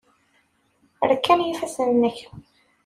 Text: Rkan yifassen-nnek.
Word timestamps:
Rkan 1.11 1.39
yifassen-nnek. 1.43 2.17